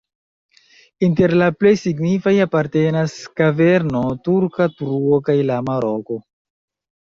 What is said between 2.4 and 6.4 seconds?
apartenas kaverno Turka truo kaj Lama Roko.